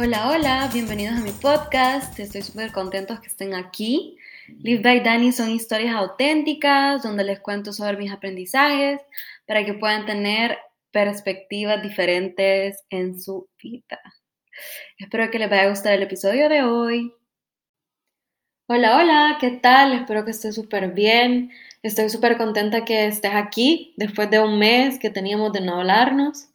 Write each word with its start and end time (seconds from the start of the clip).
Hola, 0.00 0.30
hola, 0.30 0.70
bienvenidos 0.72 1.16
a 1.16 1.20
mi 1.22 1.32
podcast. 1.32 2.16
Estoy 2.20 2.42
súper 2.42 2.70
contentos 2.70 3.18
que 3.18 3.26
estén 3.26 3.52
aquí. 3.56 4.16
Live 4.46 4.80
by 4.80 5.02
Dani 5.02 5.32
son 5.32 5.50
historias 5.50 5.92
auténticas 5.92 7.02
donde 7.02 7.24
les 7.24 7.40
cuento 7.40 7.72
sobre 7.72 7.96
mis 7.96 8.12
aprendizajes 8.12 9.00
para 9.44 9.64
que 9.64 9.74
puedan 9.74 10.06
tener 10.06 10.56
perspectivas 10.92 11.82
diferentes 11.82 12.84
en 12.90 13.20
su 13.20 13.48
vida. 13.60 13.98
Espero 14.98 15.32
que 15.32 15.40
les 15.40 15.50
vaya 15.50 15.64
a 15.64 15.70
gustar 15.70 15.94
el 15.94 16.04
episodio 16.04 16.48
de 16.48 16.62
hoy. 16.62 17.12
Hola, 18.68 18.98
hola, 18.98 19.38
¿qué 19.40 19.50
tal? 19.50 19.94
Espero 19.94 20.24
que 20.24 20.30
estés 20.30 20.54
súper 20.54 20.92
bien. 20.92 21.50
Estoy 21.82 22.08
súper 22.08 22.36
contenta 22.36 22.84
que 22.84 23.08
estés 23.08 23.34
aquí 23.34 23.94
después 23.96 24.30
de 24.30 24.38
un 24.38 24.60
mes 24.60 25.00
que 25.00 25.10
teníamos 25.10 25.52
de 25.52 25.60
no 25.60 25.80
hablarnos. 25.80 26.50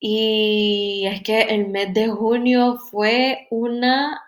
Y 0.00 1.06
es 1.06 1.22
que 1.22 1.42
el 1.42 1.68
mes 1.68 1.92
de 1.94 2.08
junio 2.08 2.78
fue 2.90 3.48
una 3.50 4.22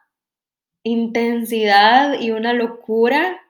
intensidad 0.85 2.21
y 2.21 2.31
una 2.33 2.53
locura 2.53 3.41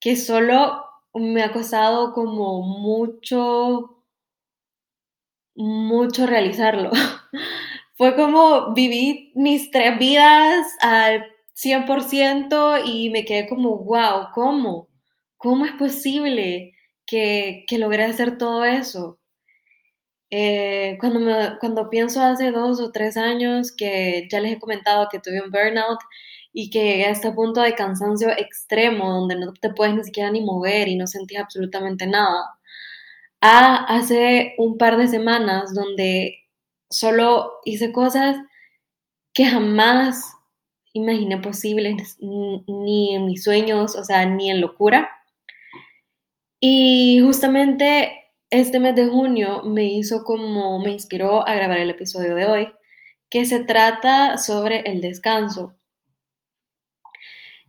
que 0.00 0.16
solo 0.16 0.84
me 1.14 1.42
ha 1.42 1.52
costado 1.52 2.12
como 2.12 2.62
mucho, 2.62 4.04
mucho 5.54 6.26
realizarlo. 6.26 6.90
Fue 7.94 8.16
como 8.16 8.72
viví 8.74 9.32
mis 9.36 9.70
tres 9.70 9.98
vidas 9.98 10.66
al 10.80 11.24
100% 11.54 12.82
y 12.84 13.10
me 13.10 13.24
quedé 13.24 13.48
como, 13.48 13.76
wow, 13.78 14.28
¿cómo? 14.34 14.88
¿Cómo 15.36 15.66
es 15.66 15.72
posible 15.72 16.74
que, 17.06 17.64
que 17.68 17.78
logré 17.78 18.04
hacer 18.04 18.38
todo 18.38 18.64
eso? 18.64 19.18
Eh, 20.34 20.96
cuando, 20.98 21.20
me, 21.20 21.58
cuando 21.60 21.90
pienso 21.90 22.22
hace 22.22 22.52
dos 22.52 22.80
o 22.80 22.90
tres 22.90 23.18
años 23.18 23.70
que 23.70 24.26
ya 24.32 24.40
les 24.40 24.54
he 24.54 24.58
comentado 24.58 25.08
que 25.12 25.18
tuve 25.18 25.42
un 25.42 25.50
burnout 25.50 25.98
y 26.54 26.70
que 26.70 26.82
llegué 26.82 27.04
a 27.04 27.10
este 27.10 27.32
punto 27.32 27.60
de 27.60 27.74
cansancio 27.74 28.30
extremo 28.30 29.12
donde 29.12 29.36
no 29.36 29.52
te 29.52 29.68
puedes 29.74 29.94
ni 29.94 30.04
siquiera 30.04 30.30
ni 30.30 30.40
mover 30.40 30.88
y 30.88 30.96
no 30.96 31.06
sentís 31.06 31.38
absolutamente 31.38 32.06
nada, 32.06 32.46
a 33.42 33.84
hace 33.96 34.54
un 34.58 34.78
par 34.78 34.96
de 34.96 35.08
semanas 35.08 35.74
donde 35.74 36.38
solo 36.90 37.52
hice 37.66 37.92
cosas 37.92 38.36
que 39.34 39.44
jamás 39.46 40.32
imaginé 40.94 41.38
posibles 41.38 42.16
ni 42.20 43.14
en 43.14 43.26
mis 43.26 43.44
sueños, 43.44 43.96
o 43.96 44.04
sea, 44.04 44.26
ni 44.26 44.50
en 44.50 44.60
locura. 44.62 45.10
Y 46.60 47.20
justamente 47.22 48.21
este 48.52 48.78
mes 48.80 48.94
de 48.94 49.06
junio 49.06 49.62
me 49.64 49.84
hizo 49.84 50.24
como, 50.24 50.78
me 50.78 50.92
inspiró 50.92 51.46
a 51.48 51.54
grabar 51.54 51.78
el 51.78 51.90
episodio 51.90 52.34
de 52.34 52.46
hoy, 52.46 52.72
que 53.30 53.46
se 53.46 53.64
trata 53.64 54.36
sobre 54.36 54.80
el 54.80 55.00
descanso. 55.00 55.74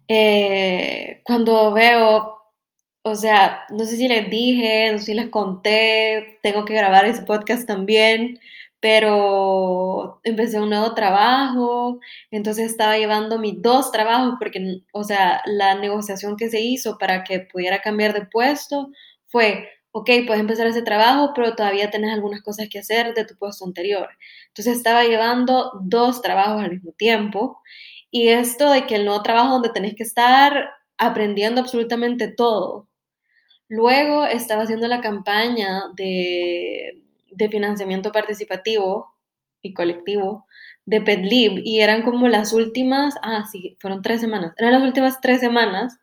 Eh, 0.09 1.21
cuando 1.23 1.71
veo, 1.73 2.37
o 3.03 3.15
sea, 3.15 3.63
no 3.69 3.85
sé 3.85 3.95
si 3.95 4.09
les 4.09 4.29
dije, 4.29 4.91
no 4.91 4.97
sé 4.99 5.05
si 5.05 5.13
les 5.13 5.29
conté, 5.29 6.39
tengo 6.43 6.65
que 6.65 6.73
grabar 6.73 7.05
ese 7.05 7.23
podcast 7.23 7.65
también, 7.65 8.39
pero 8.81 10.19
empecé 10.25 10.59
un 10.59 10.69
nuevo 10.69 10.93
trabajo, 10.93 11.99
entonces 12.29 12.69
estaba 12.69 12.97
llevando 12.97 13.39
mis 13.39 13.61
dos 13.61 13.91
trabajos 13.93 14.35
porque, 14.37 14.81
o 14.91 15.05
sea, 15.05 15.41
la 15.45 15.75
negociación 15.75 16.35
que 16.35 16.49
se 16.49 16.59
hizo 16.59 16.97
para 16.97 17.23
que 17.23 17.39
pudiera 17.39 17.81
cambiar 17.81 18.13
de 18.13 18.25
puesto 18.25 18.89
fue 19.27 19.69
ok, 19.93 20.09
puedes 20.25 20.41
empezar 20.41 20.67
ese 20.67 20.81
trabajo, 20.81 21.33
pero 21.35 21.55
todavía 21.55 21.91
tienes 21.91 22.11
algunas 22.13 22.41
cosas 22.41 22.67
que 22.69 22.79
hacer 22.79 23.13
de 23.13 23.25
tu 23.25 23.35
puesto 23.37 23.63
anterior. 23.65 24.09
Entonces 24.47 24.77
estaba 24.77 25.03
llevando 25.03 25.71
dos 25.83 26.21
trabajos 26.21 26.63
al 26.63 26.71
mismo 26.71 26.93
tiempo 26.93 27.61
y 28.11 28.29
esto 28.29 28.71
de 28.71 28.87
que 28.87 28.95
el 28.95 29.05
nuevo 29.05 29.21
trabajo 29.23 29.53
donde 29.53 29.69
tenés 29.69 29.95
que 29.95 30.03
estar 30.03 30.71
aprendiendo 30.97 31.61
absolutamente 31.61 32.27
todo. 32.27 32.89
Luego 33.69 34.25
estaba 34.25 34.63
haciendo 34.63 34.87
la 34.87 35.01
campaña 35.01 35.83
de, 35.95 37.03
de 37.31 37.49
financiamiento 37.49 38.11
participativo 38.11 39.13
y 39.61 39.73
colectivo 39.73 40.47
de 40.85 41.01
PetLib 41.01 41.61
y 41.63 41.81
eran 41.81 42.01
como 42.01 42.27
las 42.27 42.51
últimas, 42.53 43.15
ah, 43.21 43.45
sí, 43.51 43.77
fueron 43.79 44.01
tres 44.01 44.21
semanas, 44.21 44.53
eran 44.57 44.73
las 44.73 44.83
últimas 44.83 45.21
tres 45.21 45.39
semanas 45.39 45.99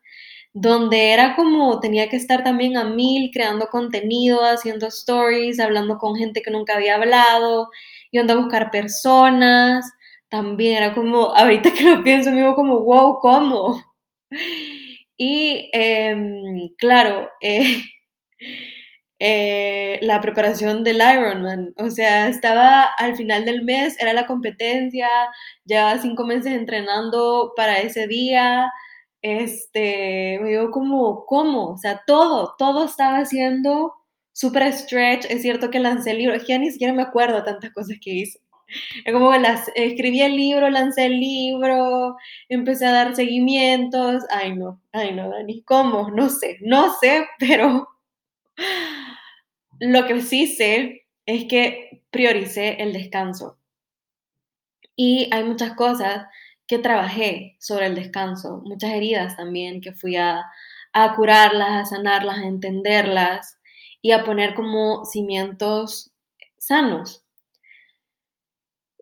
donde 0.53 1.11
era 1.13 1.35
como 1.35 1.79
tenía 1.79 2.09
que 2.09 2.17
estar 2.17 2.43
también 2.43 2.77
a 2.77 2.83
mil 2.85 3.31
creando 3.33 3.67
contenido, 3.67 4.41
haciendo 4.43 4.87
stories, 4.87 5.59
hablando 5.59 5.97
con 5.97 6.15
gente 6.15 6.41
que 6.41 6.51
nunca 6.51 6.75
había 6.75 6.95
hablado, 6.95 7.69
yendo 8.11 8.33
a 8.33 8.37
buscar 8.37 8.71
personas, 8.71 9.85
también 10.29 10.77
era 10.77 10.93
como, 10.93 11.35
ahorita 11.35 11.71
que 11.73 11.83
lo 11.83 12.03
pienso, 12.03 12.31
me 12.31 12.37
digo 12.41 12.55
como, 12.55 12.81
wow, 12.81 13.19
¿cómo? 13.19 13.83
Y 15.17 15.69
em, 15.73 16.69
claro, 16.77 17.29
eh, 17.41 17.83
eh, 19.19 19.99
la 20.01 20.19
preparación 20.19 20.83
del 20.83 20.97
Ironman, 20.97 21.73
o 21.77 21.89
sea, 21.91 22.27
estaba 22.27 22.83
al 22.97 23.15
final 23.15 23.45
del 23.45 23.63
mes, 23.63 23.99
era 23.99 24.13
la 24.13 24.25
competencia, 24.25 25.07
llevaba 25.65 25.99
cinco 25.99 26.25
meses 26.25 26.53
entrenando 26.53 27.53
para 27.55 27.79
ese 27.79 28.07
día, 28.07 28.71
este, 29.21 30.39
me 30.41 30.49
digo 30.49 30.71
como, 30.71 31.25
¿cómo? 31.25 31.71
O 31.71 31.77
sea, 31.77 32.01
todo, 32.07 32.55
todo 32.57 32.85
estaba 32.85 33.19
haciendo 33.19 33.93
súper 34.33 34.71
stretch. 34.73 35.25
Es 35.29 35.41
cierto 35.41 35.69
que 35.69 35.79
lancé 35.79 36.11
el 36.11 36.19
libro, 36.19 36.35
ya 36.37 36.57
ni 36.57 36.71
siquiera 36.71 36.93
me 36.93 37.03
acuerdo 37.03 37.37
de 37.37 37.43
tantas 37.43 37.71
cosas 37.73 37.97
que 38.01 38.11
hice. 38.11 38.39
Es 39.05 39.13
como 39.13 39.33
las, 39.35 39.69
escribí 39.75 40.21
el 40.21 40.35
libro, 40.35 40.69
lancé 40.69 41.05
el 41.07 41.19
libro, 41.19 42.15
empecé 42.49 42.85
a 42.85 42.91
dar 42.91 43.15
seguimientos. 43.15 44.23
Ay, 44.29 44.55
no, 44.55 44.81
ay, 44.93 45.13
no, 45.13 45.29
Dani, 45.29 45.61
¿cómo? 45.63 46.09
No 46.11 46.29
sé, 46.29 46.57
no 46.61 46.93
sé, 46.99 47.25
pero 47.39 47.87
lo 49.79 50.05
que 50.05 50.21
sí 50.21 50.47
sé 50.47 51.05
es 51.25 51.45
que 51.45 52.03
prioricé 52.11 52.81
el 52.81 52.93
descanso. 52.93 53.57
Y 54.95 55.29
hay 55.31 55.43
muchas 55.43 55.73
cosas 55.75 56.27
que 56.71 56.79
trabajé 56.79 57.57
sobre 57.59 57.87
el 57.87 57.95
descanso, 57.95 58.61
muchas 58.63 58.91
heridas 58.93 59.35
también 59.35 59.81
que 59.81 59.91
fui 59.91 60.15
a, 60.15 60.45
curarlas, 61.17 61.69
a 61.69 61.85
sanarlas, 61.85 62.37
a 62.37 62.47
entenderlas 62.47 63.59
y 64.01 64.13
a 64.13 64.23
poner 64.23 64.53
como 64.53 65.03
cimientos 65.03 66.13
sanos. 66.57 67.25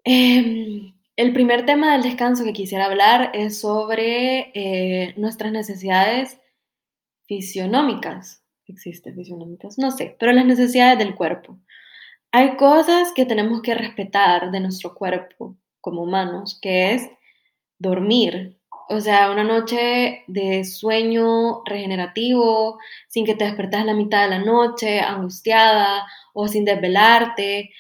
Em, 0.03 0.96
el 1.16 1.31
primer 1.31 1.68
tema 1.68 1.91
del 1.91 2.02
descanso 2.02 2.44
que 2.44 2.53
quisiera 2.53 2.85
hablar 2.85 3.30
es 3.35 3.59
sobre 3.59 4.51
eh, 4.56 5.13
nuestras 5.16 5.51
necesidades 5.51 6.40
fisionómicas. 7.28 8.44
¿Existen 8.66 9.13
fisionómicas? 9.13 9.78
No 9.78 9.91
sé, 9.91 10.16
pero 10.19 10.31
las 10.31 10.47
necesidades 10.47 10.97
del 10.97 11.13
cuerpo. 11.13 11.59
Hay 12.31 12.57
cosas 12.57 13.12
que 13.13 13.28
tenemos 13.28 13.62
que 13.62 13.75
respetar 13.75 14.50
de 14.50 14.59
nuestro 14.59 14.96
cuerpo 14.96 15.56
como 15.81 16.01
humanos, 16.01 16.57
que 16.59 16.96
es 16.96 17.07
dormir. 17.79 18.57
O 18.90 19.00
sea, 19.01 19.31
una 19.31 19.44
noche 19.44 20.23
de 20.28 20.63
sueño 20.66 21.63
regenerativo, 21.66 22.79
sin 23.07 23.25
que 23.25 23.35
te 23.35 23.45
despertas 23.45 23.81
a 23.81 23.85
la 23.85 23.94
mitad 23.94 24.23
de 24.23 24.29
la 24.29 24.40
noche, 24.40 25.00
angustiada 25.00 26.07
o 26.34 26.47
sin 26.47 26.66
desvelarte. 26.66 27.72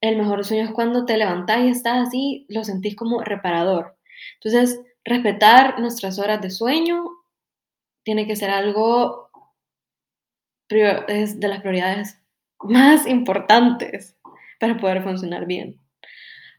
El 0.00 0.16
mejor 0.18 0.44
sueño 0.44 0.64
es 0.64 0.70
cuando 0.72 1.04
te 1.04 1.16
levantas 1.16 1.60
y 1.64 1.68
estás 1.68 2.08
así, 2.08 2.46
lo 2.48 2.64
sentís 2.64 2.96
como 2.96 3.22
reparador. 3.22 3.96
Entonces, 4.34 4.80
respetar 5.04 5.78
nuestras 5.80 6.18
horas 6.18 6.40
de 6.42 6.50
sueño 6.50 7.04
tiene 8.04 8.26
que 8.26 8.36
ser 8.36 8.50
algo 8.50 9.30
de 10.68 11.48
las 11.48 11.60
prioridades 11.60 12.20
más 12.60 13.06
importantes 13.06 14.16
para 14.58 14.76
poder 14.78 15.02
funcionar 15.02 15.46
bien. 15.46 15.80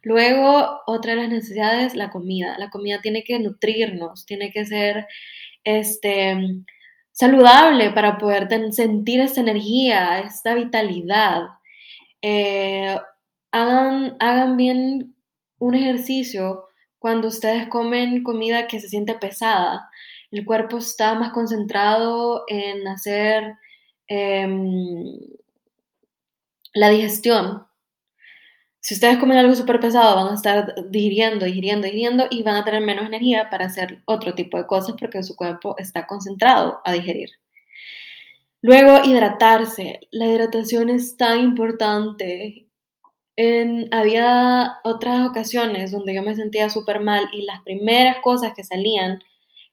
Luego, 0.08 0.84
otra 0.86 1.16
de 1.16 1.24
las 1.24 1.30
necesidades, 1.30 1.94
la 1.94 2.10
comida. 2.10 2.58
La 2.58 2.70
comida 2.70 3.02
tiene 3.02 3.26
que 3.26 3.40
nutrirnos, 3.40 4.26
tiene 4.26 4.52
que 4.54 4.66
ser 4.66 5.06
este, 5.66 6.64
saludable 7.12 7.92
para 7.92 8.18
poder 8.18 8.48
sentir 8.72 9.20
esta 9.20 9.42
energía, 9.42 10.20
esta 10.20 10.56
vitalidad. 10.56 11.42
Eh, 12.22 12.98
hagan, 13.52 14.16
hagan 14.22 14.56
bien 14.56 15.14
un 15.60 15.76
ejercicio 15.76 16.70
cuando 17.00 17.28
ustedes 17.28 17.68
comen 17.68 18.24
comida 18.24 18.68
que 18.68 18.80
se 18.80 18.88
siente 18.88 19.14
pesada. 19.16 19.90
El 20.32 20.46
cuerpo 20.46 20.78
está 20.78 21.16
más 21.16 21.34
concentrado 21.34 22.46
en 22.48 22.88
hacer 22.88 23.56
em, 24.08 25.04
la 26.74 26.88
digestión 26.90 27.67
si 28.88 28.94
ustedes 28.94 29.18
comen 29.18 29.38
algo 29.38 29.54
súper 29.54 29.82
pesado, 29.82 30.16
van 30.16 30.32
a 30.32 30.36
estar 30.36 30.74
digiriendo, 30.90 31.44
digiriendo, 31.44 31.88
digiriendo 31.88 32.28
y 32.30 32.42
van 32.42 32.56
a 32.56 32.64
tener 32.64 32.82
menos 32.82 33.06
energía 33.06 33.50
para 33.50 33.66
hacer 33.66 34.02
otro 34.06 34.34
tipo 34.34 34.58
de 34.58 34.66
cosas 34.66 34.96
porque 34.98 35.22
su 35.24 35.36
cuerpo 35.36 35.76
está 35.78 36.08
concentrado 36.08 36.80
a 36.86 36.94
digerir. 36.94 37.32
Luego, 38.62 39.04
hidratarse. 39.04 40.00
La 40.12 40.28
hidratación 40.28 40.90
es 40.90 41.18
tan 41.18 41.42
importante. 41.42 42.70
había 43.92 44.78
otras 44.86 45.28
ocasiones 45.28 45.92
donde 45.92 46.16
yo 46.16 46.24
me 46.24 46.36
sentía 46.36 46.70
súper 46.70 47.02
mal 47.02 47.28
y 47.34 47.42
las 47.42 47.62
primeras 47.64 48.20
cosas 48.22 48.54
que 48.56 48.64
salían 48.64 49.22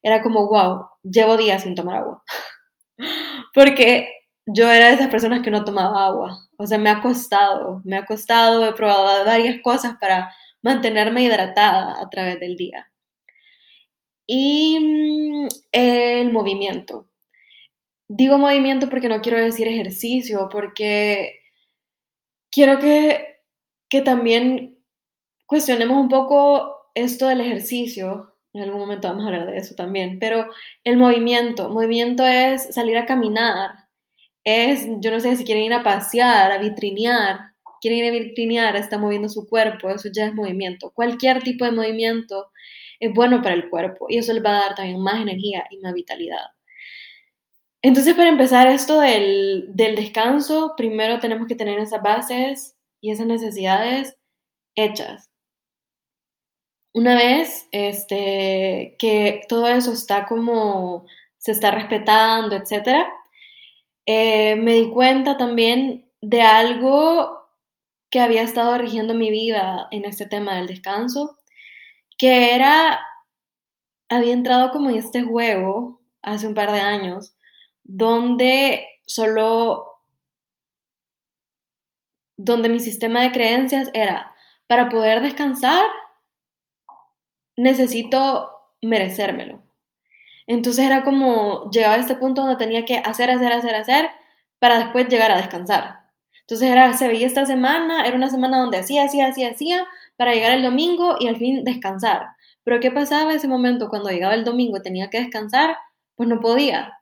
era 0.03 0.23
como, 0.23 0.49
wow, 0.49 0.87
llevo 1.05 1.37
días 1.37 1.63
sin 1.63 1.77
tomar 1.77 1.99
agua. 1.99 2.25
Porque 3.55 4.09
yo 4.47 4.71
era 4.71 4.89
de 4.89 4.95
esas 4.95 5.09
personas 5.09 5.43
que 5.43 5.51
no 5.51 5.65
tomaba 5.65 6.07
agua. 6.07 6.49
O 6.59 6.67
sea, 6.67 6.79
me 6.79 6.91
ha 6.91 7.01
costado, 7.01 7.81
me 7.85 7.97
ha 7.97 8.07
costado, 8.07 8.67
he 8.67 8.73
probado 8.75 9.25
varias 9.25 9.61
cosas 9.63 9.97
para 10.01 10.33
mantenerme 10.63 11.23
hidratada 11.25 12.01
a 12.01 12.09
través 12.11 12.41
del 12.41 12.57
día. 12.57 12.91
Y 14.27 14.79
mm, 14.81 15.49
el 15.73 16.33
movimiento. 16.33 17.09
Digo 18.09 18.39
movimiento 18.39 18.89
porque 18.91 19.09
no 19.09 19.21
quiero 19.21 19.39
decir 19.39 19.67
ejercicio, 19.69 20.49
porque 20.51 21.41
quiero 22.51 22.79
que, 22.79 23.41
que 23.89 24.03
también 24.03 24.79
cuestionemos 25.47 25.99
un 25.99 26.09
poco 26.09 26.91
esto 26.95 27.29
del 27.29 27.41
ejercicio. 27.41 28.37
En 28.53 28.63
algún 28.63 28.81
momento 28.81 29.09
vamos 29.09 29.25
a 29.25 29.29
hablar 29.29 29.47
de 29.47 29.57
eso 29.59 29.75
también, 29.75 30.19
pero 30.21 30.47
el 30.85 30.97
movimiento, 30.97 31.71
movimiento 31.71 32.25
es 32.27 32.75
salir 32.75 32.97
a 32.99 33.07
caminar, 33.07 33.84
es, 34.45 34.87
yo 35.01 35.11
no 35.11 35.21
sé 35.21 35.37
si 35.37 35.45
quieren 35.45 35.65
ir 35.65 35.73
a 35.75 35.83
pasear, 35.83 36.53
a 36.53 36.59
vitrinear, 36.59 37.53
quieren 37.81 37.99
ir 38.01 38.07
a 38.07 38.25
vitrinear, 38.25 38.77
está 38.77 38.99
moviendo 38.99 39.29
su 39.29 39.47
cuerpo, 39.47 39.91
eso 39.91 40.09
ya 40.13 40.27
es 40.27 40.35
movimiento. 40.35 40.91
Cualquier 40.93 41.43
tipo 41.43 41.65
de 41.65 41.73
movimiento 41.73 42.51
es 43.01 43.13
bueno 43.13 43.43
para 43.43 43.55
el 43.55 43.69
cuerpo 43.69 44.07
y 44.09 44.19
eso 44.19 44.33
le 44.33 44.41
va 44.41 44.51
a 44.51 44.61
dar 44.69 44.75
también 44.75 45.01
más 45.01 45.21
energía 45.21 45.67
y 45.71 45.79
más 45.79 45.95
vitalidad. 45.95 46.47
Entonces, 47.83 48.15
para 48.15 48.31
empezar 48.31 48.67
esto 48.69 49.01
del, 49.01 49.67
del 49.69 49.95
descanso, 49.97 50.73
primero 50.77 51.21
tenemos 51.21 51.47
que 51.47 51.55
tener 51.55 51.79
esas 51.79 52.03
bases 52.03 52.77
y 53.03 53.11
esas 53.11 53.27
necesidades 53.27 54.17
hechas. 54.75 55.29
Una 56.95 57.17
vez 57.17 57.69
este, 57.73 58.97
que 58.99 59.43
todo 59.49 59.69
eso 59.69 59.93
está 59.93 60.27
como 60.27 61.07
se 61.37 61.53
está 61.53 61.71
respetando, 61.73 62.57
etcétera, 62.57 63.13
eh, 64.07 64.57
me 64.57 64.75
di 64.75 64.91
cuenta 64.91 65.37
también 65.37 66.11
de 66.21 66.43
algo 66.43 67.49
que 68.11 68.21
había 68.21 68.43
estado 68.43 68.79
rigiendo 68.79 69.15
mi 69.15 69.31
vida 69.31 69.89
en 69.91 70.05
este 70.05 70.27
tema 70.27 70.57
del 70.57 70.67
descanso, 70.67 71.39
que 72.17 72.55
era, 72.55 73.01
había 74.09 74.33
entrado 74.33 74.71
como 74.71 74.91
en 74.91 74.97
este 74.97 75.23
juego 75.23 76.01
hace 76.23 76.47
un 76.47 76.55
par 76.55 76.71
de 76.71 76.81
años, 76.81 77.37
donde 77.83 78.87
solo, 79.07 80.01
donde 82.37 82.69
mi 82.69 82.81
sistema 82.81 83.23
de 83.23 83.33
creencias 83.33 83.91
era, 83.95 84.35
para 84.67 84.89
poder 84.89 85.21
descansar, 85.21 85.85
necesito 87.57 88.51
merecérmelo. 88.81 89.63
Entonces 90.47 90.85
era 90.85 91.05
como, 91.05 91.71
llegaba 91.71 91.95
a 91.95 91.99
este 91.99 92.17
punto 92.17 92.43
donde 92.43 92.57
tenía 92.57 92.85
que 92.85 92.99
hacer, 92.99 93.31
hacer, 93.31 93.53
hacer, 93.53 93.75
hacer, 93.75 94.11
para 94.59 94.79
después 94.79 95.09
llegar 95.09 95.31
a 95.31 95.37
descansar. 95.37 96.01
Entonces 96.43 96.71
era, 96.71 96.93
se 96.95 97.09
veía 97.09 97.27
esta 97.27 97.47
semana, 97.47 98.07
era 98.07 98.17
una 98.17 98.29
semana 98.31 98.59
donde 98.59 98.79
hacía, 98.79 99.05
hacía, 99.05 99.29
hacía, 99.29 99.51
hacía, 99.51 99.87
para 100.17 100.35
llegar 100.35 100.53
el 100.53 100.63
domingo 100.63 101.17
y 101.19 101.29
al 101.29 101.37
fin 101.37 101.65
descansar. 101.65 102.27
Pero 102.65 102.81
¿qué 102.81 102.91
pasaba 102.91 103.35
ese 103.35 103.49
momento 103.49 103.89
cuando 103.89 104.11
llegaba 104.11 104.35
el 104.35 104.45
domingo 104.45 104.77
y 104.79 104.83
tenía 104.83 105.11
que 105.11 105.21
descansar? 105.21 105.77
Pues 106.17 106.29
no 106.29 106.41
podía. 106.41 106.99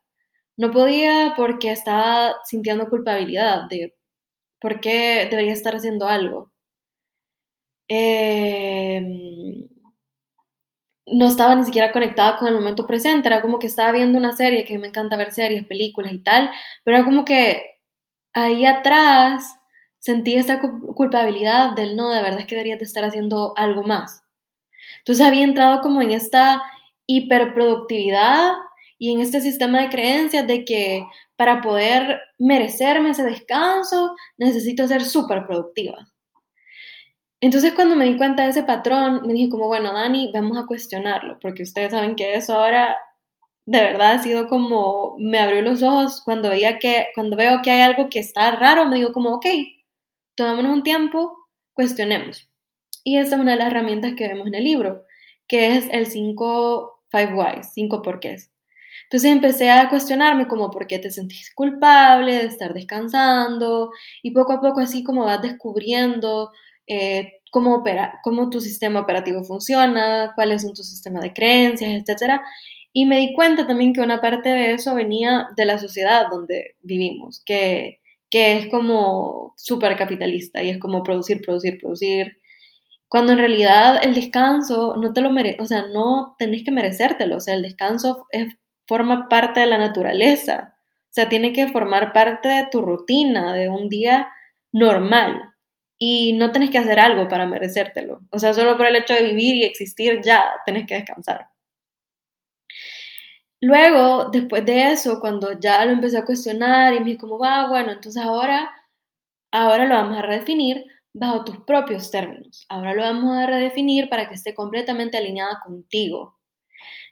No 0.57 0.71
podía 0.73 1.35
porque 1.37 1.73
estaba 1.73 2.37
sintiendo 2.45 2.89
culpabilidad 2.89 3.69
de 3.69 3.95
por 4.61 4.81
qué 4.81 5.29
debería 5.31 5.53
estar 5.55 5.77
haciendo 5.77 6.09
algo. 6.09 6.53
Eh, 7.89 8.32
no 11.13 11.27
estaba 11.29 11.55
ni 11.55 11.65
siquiera 11.65 11.93
conectada 11.93 12.37
con 12.37 12.49
el 12.49 12.55
momento 12.55 12.87
presente, 12.87 13.29
era 13.29 13.43
como 13.43 13.59
que 13.59 13.67
estaba 13.67 13.93
viendo 13.93 14.19
una 14.19 14.37
serie, 14.37 14.65
que 14.65 14.79
me 14.79 14.89
encanta 14.89 15.17
ver 15.17 15.33
series, 15.33 15.67
películas 15.67 16.13
y 16.13 16.19
tal, 16.19 16.51
pero 16.85 16.97
era 16.99 17.05
como 17.05 17.25
que 17.25 17.81
ahí 18.35 18.67
atrás 18.67 19.57
sentí 19.99 20.35
esa 20.37 20.61
culpabilidad 20.61 21.75
del 21.75 21.97
no, 21.97 22.11
de 22.11 22.23
verdad 22.23 22.41
es 22.41 22.47
que 22.47 22.57
deberías 22.57 22.79
de 22.79 22.87
estar 22.87 23.05
haciendo 23.05 23.53
algo 23.57 23.83
más. 23.85 24.25
Entonces 24.99 25.27
había 25.27 25.45
entrado 25.45 25.81
como 25.81 26.03
en 26.03 26.13
esta 26.13 26.63
hiperproductividad 27.07 28.55
y 28.99 29.13
en 29.13 29.21
este 29.21 29.41
sistema 29.41 29.83
de 29.83 29.89
creencias 29.91 30.47
de 30.47 30.65
que 30.65 31.05
para 31.37 31.61
poder 31.61 32.21
merecerme 32.39 33.11
ese 33.11 33.25
descanso 33.25 34.15
necesito 34.39 34.87
ser 34.87 35.03
súper 35.05 35.47
productiva. 35.47 36.09
Entonces 37.43 37.75
cuando 37.75 37.97
me 37.97 38.07
di 38.07 38.17
cuenta 38.17 38.45
de 38.45 38.51
ese 38.51 38.63
patrón, 38.63 39.23
me 39.27 39.35
dije 39.35 39.51
como, 39.51 39.67
bueno, 39.67 39.93
Dani, 39.93 40.31
vamos 40.33 40.57
a 40.57 40.65
cuestionarlo, 40.67 41.39
porque 41.41 41.65
ustedes 41.65 41.91
saben 41.91 42.15
que 42.17 42.35
eso 42.37 42.55
ahora 42.55 42.97
de 43.67 43.81
verdad 43.81 44.13
ha 44.13 44.23
sido 44.23 44.49
como, 44.49 45.17
me 45.19 45.41
abrió 45.41 45.61
los 45.63 45.83
ojos 45.83 46.23
cuando 46.25 46.51
veía 46.51 46.79
que, 46.79 47.09
cuando 47.17 47.37
veo 47.37 47.61
que 47.63 47.73
hay 47.73 47.81
algo 47.83 48.09
que 48.09 48.21
está 48.21 48.53
raro, 48.53 48.87
me 48.87 48.97
digo 48.97 49.13
como, 49.13 49.35
ok, 49.35 49.47
tomémonos 50.37 50.73
un 50.73 50.83
tiempo, 50.85 51.37
cuestionemos. 51.73 52.49
Y 53.05 53.19
esa 53.19 53.35
es 53.37 53.41
una 53.43 53.53
de 53.53 53.59
las 53.59 53.69
herramientas 53.69 54.15
que 54.17 54.29
vemos 54.29 54.47
en 54.47 54.55
el 54.55 54.65
libro, 54.65 55.05
que 55.49 55.77
es 55.77 55.89
el 55.91 56.07
5 56.07 57.03
5 57.11 57.35
whys, 57.35 57.73
5 57.75 58.03
porqués. 58.03 58.53
Entonces 59.05 59.33
empecé 59.33 59.71
a 59.71 59.89
cuestionarme 59.91 60.47
como 60.49 60.71
por 60.71 60.87
qué 60.87 60.99
te 61.01 61.11
sentís 61.11 61.53
culpable 61.55 62.35
de 62.37 62.47
estar 62.47 62.73
descansando 62.73 63.91
y 64.23 64.31
poco 64.31 64.53
a 64.53 64.61
poco 64.61 64.81
así 64.81 65.03
como 65.03 65.25
vas 65.25 65.43
descubriendo 65.43 66.53
eh, 66.87 67.41
cómo, 67.51 67.77
opera, 67.77 68.21
cómo 68.23 68.51
tu 68.51 68.61
sistema 68.61 69.01
operativo 69.01 69.45
funciona, 69.45 70.33
cuáles 70.35 70.63
son 70.63 70.75
tus 70.75 70.89
sistemas 70.89 71.23
de 71.23 71.33
creencias, 71.33 71.91
etc. 71.93 72.41
Y 72.93 73.07
me 73.07 73.19
di 73.19 73.35
cuenta 73.35 73.67
también 73.67 73.93
que 73.93 74.01
una 74.01 74.21
parte 74.21 74.49
de 74.49 74.73
eso 74.75 74.95
venía 74.95 75.49
de 75.57 75.65
la 75.67 75.79
sociedad 75.79 76.29
donde 76.31 76.77
vivimos, 76.83 77.43
que, 77.45 78.01
que 78.31 78.59
es 78.59 78.69
como 78.71 79.55
súper 79.57 79.97
capitalista 79.97 80.63
y 80.63 80.71
es 80.71 80.79
como 80.79 81.03
producir, 81.03 81.43
producir, 81.43 81.79
producir. 81.79 82.39
Cuando 83.09 83.33
en 83.33 83.39
realidad 83.39 84.01
el 84.03 84.15
descanso 84.15 84.97
no 84.97 85.13
te 85.13 85.21
lo 85.21 85.31
mereces, 85.31 85.61
o 85.61 85.67
sea, 85.67 85.87
no 85.89 86.35
tenés 86.39 86.65
que 86.65 86.71
merecértelo, 86.71 87.37
o 87.37 87.41
sea, 87.41 87.55
el 87.55 87.63
descanso 87.63 88.27
es, 88.31 88.55
forma 88.87 89.29
parte 89.29 89.61
de 89.61 89.67
la 89.67 89.79
naturaleza, 89.79 90.75
o 90.77 91.15
sea, 91.15 91.29
tiene 91.29 91.53
que 91.53 91.69
formar 91.69 92.13
parte 92.13 92.49
de 92.49 92.67
tu 92.71 92.81
rutina, 92.83 93.53
de 93.55 93.69
un 93.69 93.89
día 93.89 94.29
normal 94.73 95.52
y 96.05 96.33
no 96.33 96.51
tenés 96.51 96.71
que 96.71 96.79
hacer 96.79 96.99
algo 96.99 97.29
para 97.29 97.47
merecértelo. 97.47 98.23
O 98.31 98.39
sea, 98.41 98.53
solo 98.55 98.77
por 98.77 98.87
el 98.87 98.97
hecho 98.97 99.15
de 99.15 99.23
vivir 99.23 99.55
y 99.55 99.63
existir 99.63 100.21
ya 100.21 100.43
tenés 100.67 100.85
que 100.85 100.97
descansar. 100.97 101.47
Luego, 103.61 104.29
después 104.33 104.67
de 104.67 104.91
eso, 104.91 105.21
cuando 105.21 105.61
ya 105.61 105.85
lo 105.85 105.93
empecé 105.93 106.19
a 106.19 106.25
cuestionar 106.25 106.93
y 106.93 106.99
me 106.99 107.05
dije 107.05 107.19
como, 107.19 107.39
va, 107.39 107.69
bueno, 107.69 107.93
entonces 107.93 108.21
ahora, 108.21 108.73
ahora 109.53 109.87
lo 109.87 109.95
vamos 109.95 110.19
a 110.19 110.23
redefinir 110.23 110.85
bajo 111.15 111.45
tus 111.45 111.59
propios 111.59 112.11
términos. 112.11 112.67
Ahora 112.69 112.95
lo 112.95 113.03
vamos 113.03 113.37
a 113.39 113.47
redefinir 113.47 114.09
para 114.09 114.29
que 114.29 114.35
esté 114.35 114.57
completamente 114.57 115.19
alineada 115.19 115.61
contigo. 115.65 116.37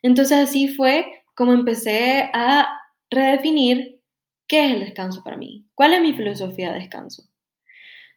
Entonces 0.02 0.37
así 0.49 0.66
fue 0.66 1.23
como 1.37 1.52
empecé 1.52 2.28
a 2.35 2.68
redefinir 3.09 4.00
qué 4.49 4.66
es 4.66 4.73
el 4.73 4.80
descanso 4.80 5.23
para 5.23 5.37
mí, 5.37 5.64
cuál 5.76 5.92
es 5.92 6.02
mi 6.02 6.12
filosofía 6.12 6.73
de 6.73 6.80
descanso. 6.80 7.29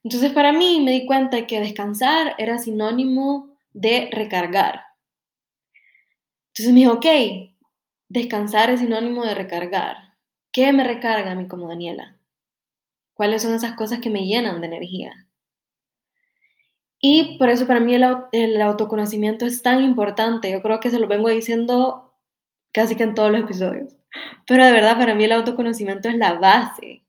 Entonces 0.04 0.32
para 0.34 0.52
mí 0.52 0.82
me 0.82 0.92
di 0.92 1.06
cuenta 1.06 1.48
que 1.48 1.60
descansar 1.60 2.36
era 2.38 2.60
sinónimo 2.60 3.56
de 3.72 4.10
recargar. 4.12 4.84
Entonces 6.50 6.74
me 6.74 6.82
dije, 6.82 6.90
ok, 6.90 7.56
descansar 8.10 8.70
es 8.70 8.82
sinónimo 8.82 9.24
de 9.24 9.34
recargar. 9.34 10.14
¿Qué 10.52 10.72
me 10.72 10.84
recarga 10.84 11.32
a 11.32 11.36
mí 11.36 11.48
como 11.48 11.68
Daniela? 11.68 12.18
¿Cuáles 13.14 13.42
son 13.42 13.56
esas 13.56 13.74
cosas 13.74 14.00
que 14.00 14.10
me 14.10 14.26
llenan 14.26 14.62
de 14.62 14.68
energía? 14.68 15.28
Y 17.00 17.38
por 17.38 17.50
eso 17.50 17.66
para 17.66 17.80
mí 17.80 17.96
el, 17.96 18.06
el, 18.32 18.62
autoconocimiento 18.62 19.46
es 19.46 19.62
tan 19.62 19.84
importante. 19.84 20.52
Yo 20.52 20.62
creo 20.62 20.80
que 20.80 20.90
se 20.90 21.00
lo 21.00 21.08
vengo 21.08 21.30
diciendo 21.30 22.14
casi 22.72 22.96
que 22.96 23.04
en 23.04 23.16
todos 23.16 23.32
los 23.32 23.42
episodios. 23.42 23.96
Pero 24.48 24.66
de 24.66 24.72
verdad 24.72 24.98
para 24.98 25.16
mí 25.16 25.24
el 25.24 25.32
autoconocimiento 25.32 26.08
es 26.08 26.16
la 26.16 26.34
base. 26.34 27.04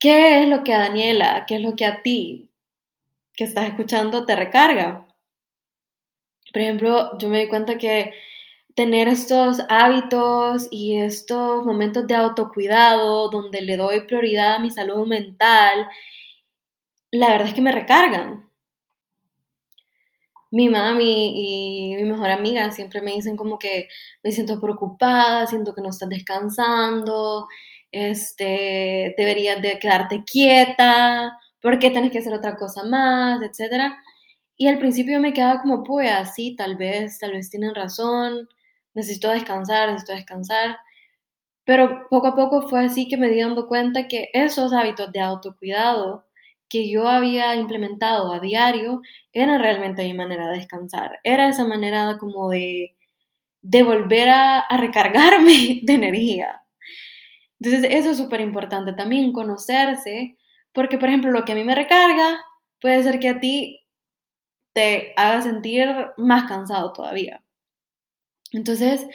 ¿Qué 0.00 0.42
es 0.42 0.48
lo 0.48 0.64
que 0.64 0.72
a 0.72 0.78
Daniela, 0.78 1.44
qué 1.46 1.56
es 1.56 1.60
lo 1.60 1.76
que 1.76 1.84
a 1.84 2.02
ti 2.02 2.50
que 3.34 3.44
estás 3.44 3.68
escuchando 3.68 4.24
te 4.24 4.34
recarga? 4.34 5.06
Por 6.52 6.62
ejemplo, 6.62 7.18
yo 7.18 7.28
me 7.28 7.40
di 7.40 7.48
cuenta 7.48 7.76
que 7.76 8.14
tener 8.74 9.08
estos 9.08 9.60
hábitos 9.68 10.68
y 10.70 10.96
estos 10.96 11.66
momentos 11.66 12.06
de 12.06 12.14
autocuidado 12.14 13.28
donde 13.30 13.60
le 13.62 13.76
doy 13.76 14.00
prioridad 14.02 14.54
a 14.56 14.58
mi 14.58 14.70
salud 14.70 15.06
mental, 15.06 15.86
la 17.12 17.28
verdad 17.28 17.48
es 17.48 17.54
que 17.54 17.60
me 17.60 17.72
recargan. 17.72 18.48
Mi 20.52 20.68
mami 20.68 21.92
y 21.92 21.96
mi 21.96 22.04
mejor 22.04 22.30
amiga 22.30 22.70
siempre 22.72 23.00
me 23.02 23.12
dicen 23.12 23.36
como 23.36 23.58
que 23.58 23.88
me 24.22 24.32
siento 24.32 24.60
preocupada, 24.60 25.46
siento 25.46 25.74
que 25.74 25.82
no 25.82 25.90
estás 25.90 26.08
descansando, 26.08 27.46
este, 27.92 29.14
deberías 29.16 29.60
de 29.62 29.78
quedarte 29.78 30.24
quieta, 30.24 31.36
¿por 31.60 31.78
qué 31.78 31.90
tenés 31.90 32.12
que 32.12 32.18
hacer 32.18 32.32
otra 32.34 32.56
cosa 32.56 32.84
más, 32.84 33.42
etcétera? 33.42 33.98
Y 34.56 34.68
al 34.68 34.78
principio 34.78 35.20
me 35.20 35.32
quedaba 35.32 35.60
como, 35.62 35.82
pues, 35.84 36.10
así, 36.12 36.54
tal 36.56 36.76
vez, 36.76 37.18
tal 37.18 37.32
vez 37.32 37.50
tienen 37.50 37.74
razón, 37.74 38.48
necesito 38.94 39.30
descansar, 39.30 39.88
necesito 39.90 40.12
descansar. 40.14 40.78
Pero 41.64 42.06
poco 42.10 42.28
a 42.28 42.34
poco 42.36 42.68
fue 42.68 42.84
así 42.84 43.08
que 43.08 43.16
me 43.16 43.30
di 43.30 43.40
dando 43.40 43.66
cuenta 43.68 44.08
que 44.08 44.30
esos 44.34 44.72
hábitos 44.72 45.12
de 45.12 45.20
autocuidado 45.20 46.26
que 46.68 46.90
yo 46.90 47.08
había 47.08 47.56
implementado 47.56 48.32
a 48.32 48.40
diario 48.40 49.02
era 49.32 49.58
realmente 49.58 50.04
mi 50.04 50.14
manera 50.14 50.48
de 50.48 50.58
descansar. 50.58 51.20
Era 51.24 51.48
esa 51.48 51.66
manera 51.66 52.16
como 52.18 52.50
de, 52.50 52.96
de 53.62 53.82
volver 53.82 54.28
a 54.30 54.66
recargarme 54.78 55.80
de 55.84 55.94
energía. 55.94 56.62
Entonces, 57.60 57.90
eso 57.92 58.10
es 58.10 58.16
súper 58.16 58.40
importante 58.40 58.92
también, 58.94 59.32
conocerse, 59.32 60.36
porque, 60.72 60.98
por 60.98 61.08
ejemplo, 61.08 61.30
lo 61.30 61.44
que 61.44 61.52
a 61.52 61.54
mí 61.54 61.64
me 61.64 61.74
recarga 61.74 62.40
puede 62.80 63.02
ser 63.02 63.20
que 63.20 63.28
a 63.28 63.40
ti 63.40 63.80
te 64.72 65.12
haga 65.16 65.42
sentir 65.42 65.88
más 66.16 66.48
cansado 66.48 66.92
todavía. 66.92 67.42
Entonces, 68.52 69.06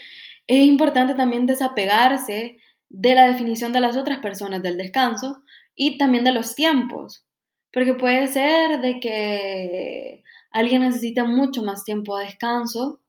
es 0.47 0.65
importante 0.65 1.15
también 1.15 1.45
desapegarse 1.45 2.57
de 2.89 3.15
la 3.15 3.27
definición 3.27 3.73
de 3.73 3.81
las 3.81 3.97
otras 3.97 4.19
personas 4.19 4.61
del 4.61 4.77
descanso 4.77 5.43
y 5.75 5.97
también 5.97 6.23
de 6.23 6.31
los 6.31 6.55
tiempos, 6.55 7.25
porque 7.73 7.95
puede 7.95 8.27
ser 8.27 8.79
de 8.81 8.99
que 8.99 10.23
alguien 10.51 10.81
necesita 10.83 11.25
mucho 11.25 11.63
más 11.63 11.83
tiempo 11.83 12.17
de 12.17 12.25
descanso 12.25 13.01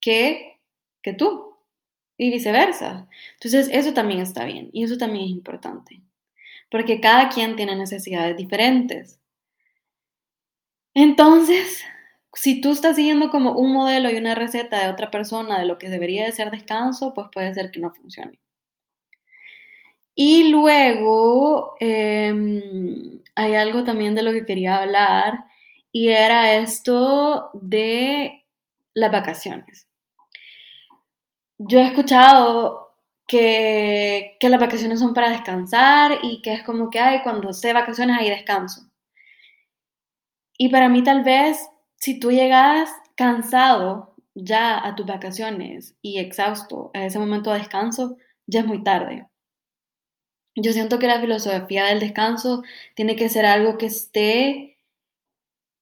que, 0.00 0.60
que 1.02 1.12
tú 1.12 1.47
y 2.18 2.30
viceversa. 2.30 3.08
Entonces, 3.34 3.70
eso 3.72 3.94
también 3.94 4.20
está 4.20 4.44
bien 4.44 4.70
y 4.72 4.84
eso 4.84 4.98
también 4.98 5.24
es 5.26 5.30
importante, 5.30 6.02
porque 6.70 7.00
cada 7.00 7.28
quien 7.30 7.56
tiene 7.56 7.76
necesidades 7.76 8.36
diferentes. 8.36 9.20
Entonces, 10.94 11.82
si 12.34 12.60
tú 12.60 12.72
estás 12.72 12.96
siguiendo 12.96 13.30
como 13.30 13.52
un 13.52 13.72
modelo 13.72 14.10
y 14.10 14.16
una 14.16 14.34
receta 14.34 14.82
de 14.84 14.90
otra 14.92 15.10
persona 15.10 15.58
de 15.58 15.66
lo 15.66 15.78
que 15.78 15.88
debería 15.88 16.24
de 16.26 16.32
ser 16.32 16.50
descanso, 16.50 17.14
pues 17.14 17.28
puede 17.32 17.54
ser 17.54 17.70
que 17.70 17.80
no 17.80 17.92
funcione. 17.92 18.38
Y 20.14 20.50
luego 20.50 21.76
em, 21.80 23.22
hay 23.36 23.54
algo 23.54 23.84
también 23.84 24.14
de 24.14 24.22
lo 24.22 24.32
que 24.32 24.44
quería 24.44 24.78
hablar 24.82 25.44
y 25.92 26.08
era 26.08 26.56
esto 26.56 27.50
de 27.54 28.44
las 28.94 29.12
vacaciones. 29.12 29.87
Yo 31.58 31.78
he 31.80 31.86
escuchado 31.86 32.94
que, 33.26 34.36
que 34.40 34.48
las 34.48 34.60
vacaciones 34.60 35.00
son 35.00 35.12
para 35.14 35.30
descansar 35.30 36.18
y 36.22 36.40
que 36.42 36.54
es 36.54 36.62
como 36.62 36.88
que 36.90 37.00
hay 37.00 37.22
cuando 37.22 37.52
sé 37.52 37.72
vacaciones 37.72 38.16
hay 38.18 38.30
descanso. 38.30 38.88
Y 40.56 40.70
para 40.70 40.88
mí 40.88 41.02
tal 41.02 41.22
vez 41.22 41.68
si 41.96 42.18
tú 42.20 42.30
llegas 42.30 42.90
cansado 43.16 44.14
ya 44.34 44.84
a 44.86 44.94
tus 44.94 45.06
vacaciones 45.06 45.96
y 46.00 46.18
exhausto 46.18 46.90
a 46.94 47.04
ese 47.04 47.18
momento 47.18 47.52
de 47.52 47.58
descanso, 47.58 48.16
ya 48.46 48.60
es 48.60 48.66
muy 48.66 48.82
tarde. 48.82 49.26
Yo 50.54 50.72
siento 50.72 50.98
que 50.98 51.06
la 51.06 51.20
filosofía 51.20 51.86
del 51.86 52.00
descanso 52.00 52.62
tiene 52.94 53.16
que 53.16 53.28
ser 53.28 53.46
algo 53.46 53.78
que 53.78 53.86
esté 53.86 54.78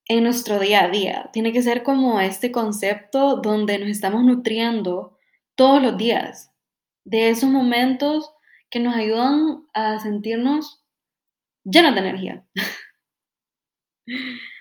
en 0.07 0.25
nuestro 0.25 0.59
día 0.59 0.85
a 0.85 0.89
día. 0.89 1.31
Tiene 1.33 1.53
que 1.53 1.63
ser 1.63 1.83
como 1.83 2.21
este 2.21 2.53
concepto 2.53 3.37
donde 3.37 3.79
nos 3.79 3.89
estamos 3.89 4.25
nutriendo 4.25 5.16
todos 5.57 5.83
los 5.83 5.97
días 5.99 6.53
de 7.05 7.31
esos 7.31 7.51
momentos 7.51 8.33
que 8.71 8.81
nos 8.81 8.95
ayudan 8.95 9.67
a 9.75 10.01
sentirnos 10.01 10.85
llenos 11.65 11.95
de 11.95 12.01
energía. 12.01 12.47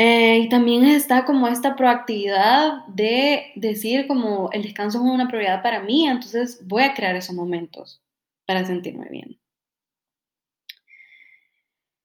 Eh, 0.00 0.38
y 0.44 0.48
también 0.48 0.84
está 0.84 1.24
como 1.24 1.48
esta 1.48 1.74
proactividad 1.74 2.86
de 2.86 3.50
decir 3.56 4.06
como 4.06 4.48
el 4.52 4.62
descanso 4.62 4.98
es 4.98 5.04
una 5.04 5.26
prioridad 5.26 5.60
para 5.60 5.80
mí, 5.82 6.06
entonces 6.06 6.64
voy 6.68 6.84
a 6.84 6.94
crear 6.94 7.16
esos 7.16 7.34
momentos 7.34 8.00
para 8.46 8.64
sentirme 8.64 9.08
bien. 9.10 9.40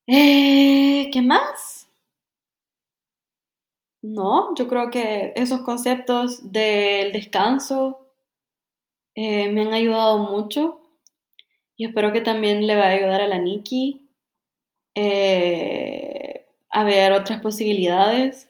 Eh, 0.07 1.09
¿Qué 1.11 1.21
más? 1.21 1.82
No, 4.03 4.53
yo 4.55 4.67
creo 4.67 4.91
que 4.91 5.33
esos 5.35 5.61
conceptos 5.61 6.51
del 6.51 7.11
descanso 7.11 8.13
eh, 9.15 9.51
me 9.51 9.61
han 9.61 9.73
ayudado 9.73 10.19
mucho 10.19 10.81
y 11.75 11.85
espero 11.85 12.11
que 12.13 12.21
también 12.21 12.67
le 12.67 12.75
va 12.75 12.83
a 12.83 12.89
ayudar 12.89 13.21
a 13.21 13.27
la 13.27 13.39
Nikki 13.39 14.09
a 16.73 16.83
ver 16.83 17.13
otras 17.13 17.39
posibilidades. 17.39 18.49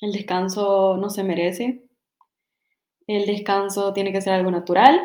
El 0.00 0.12
descanso 0.12 0.96
no 0.96 1.10
se 1.10 1.24
merece. 1.24 1.84
El 3.06 3.26
descanso 3.26 3.92
tiene 3.92 4.12
que 4.12 4.20
ser 4.20 4.34
algo 4.34 4.50
natural. 4.50 5.00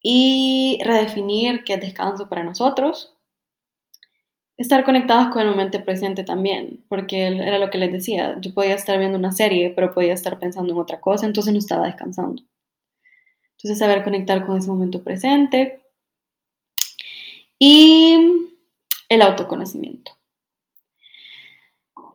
Y 0.00 0.78
redefinir 0.84 1.64
qué 1.64 1.74
es 1.74 1.80
descanso 1.80 2.28
para 2.28 2.44
nosotros. 2.44 3.15
Estar 4.56 4.84
conectados 4.84 5.28
con 5.28 5.42
el 5.42 5.50
momento 5.50 5.84
presente 5.84 6.24
también, 6.24 6.82
porque 6.88 7.26
era 7.26 7.58
lo 7.58 7.68
que 7.68 7.78
les 7.78 7.92
decía. 7.92 8.36
Yo 8.40 8.54
podía 8.54 8.74
estar 8.74 8.98
viendo 8.98 9.18
una 9.18 9.32
serie, 9.32 9.70
pero 9.70 9.92
podía 9.92 10.14
estar 10.14 10.38
pensando 10.38 10.72
en 10.72 10.78
otra 10.78 11.00
cosa, 11.00 11.26
entonces 11.26 11.52
no 11.52 11.58
estaba 11.58 11.86
descansando. 11.86 12.42
Entonces, 13.52 13.78
saber 13.78 14.02
conectar 14.02 14.46
con 14.46 14.56
ese 14.56 14.68
momento 14.68 15.02
presente. 15.02 15.82
Y 17.58 18.50
el 19.08 19.22
autoconocimiento. 19.22 20.12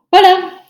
Hola, 0.10 0.65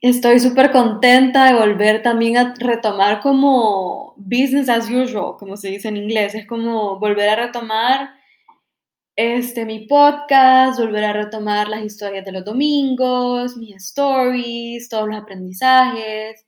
estoy 0.00 0.40
súper 0.40 0.72
contenta 0.72 1.46
de 1.46 1.54
volver 1.54 2.02
también 2.02 2.36
a 2.36 2.54
retomar 2.58 3.20
como 3.20 4.14
business 4.16 4.68
as 4.68 4.90
usual, 4.90 5.36
como 5.38 5.56
se 5.56 5.68
dice 5.68 5.88
en 5.88 5.96
inglés. 5.96 6.34
Es 6.34 6.46
como 6.46 6.98
volver 6.98 7.28
a 7.28 7.36
retomar 7.36 8.21
este, 9.16 9.64
mi 9.64 9.86
podcast, 9.86 10.78
volver 10.80 11.04
a 11.04 11.12
retomar 11.12 11.68
las 11.68 11.84
historias 11.84 12.24
de 12.24 12.32
los 12.32 12.44
domingos, 12.44 13.56
mis 13.56 13.76
stories, 13.76 14.88
todos 14.88 15.08
los 15.08 15.16
aprendizajes. 15.16 16.46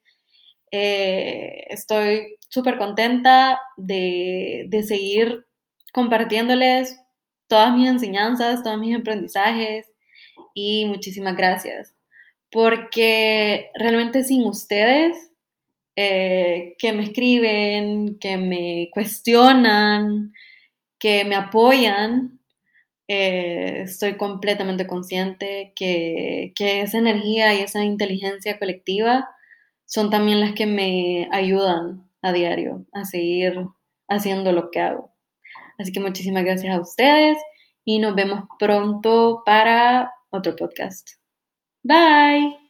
Eh, 0.70 1.64
estoy 1.68 2.36
súper 2.48 2.78
contenta 2.78 3.60
de, 3.76 4.66
de 4.68 4.82
seguir 4.82 5.46
compartiéndoles 5.92 6.98
todas 7.48 7.76
mis 7.76 7.88
enseñanzas, 7.88 8.62
todos 8.62 8.78
mis 8.78 8.96
aprendizajes 8.96 9.92
y 10.54 10.86
muchísimas 10.86 11.36
gracias 11.36 11.94
porque 12.54 13.72
realmente 13.74 14.22
sin 14.22 14.44
ustedes 14.44 15.16
eh, 15.96 16.76
que 16.78 16.92
me 16.92 17.02
escriben, 17.02 18.16
que 18.20 18.36
me 18.36 18.90
cuestionan, 18.92 20.32
que 20.96 21.24
me 21.24 21.34
apoyan, 21.34 22.38
eh, 23.08 23.82
estoy 23.82 24.16
completamente 24.16 24.86
consciente 24.86 25.72
que, 25.76 26.52
que, 26.56 26.80
esa 26.80 26.98
energía 26.98 27.54
y 27.54 27.60
esa 27.60 27.84
inteligencia 27.84 28.58
colectiva 28.58 29.28
son 29.84 30.10
también 30.10 30.40
las 30.40 30.54
que 30.54 30.66
me 30.66 31.28
ayudan 31.32 32.08
a 32.22 32.32
diario 32.32 32.86
a 32.92 33.04
seguir 33.04 33.66
haciendo 34.08 34.52
lo 34.52 34.70
que 34.70 34.80
hago. 34.80 35.12
Así 35.78 35.92
que 35.92 36.00
muchísimas 36.00 36.44
gracias 36.44 36.74
a 36.74 36.80
ustedes 36.80 37.36
y 37.84 37.98
nos 37.98 38.14
vemos 38.14 38.44
pronto 38.58 39.42
para 39.44 40.12
otro 40.30 40.56
podcast. 40.56 41.08
Bye. 41.82 42.63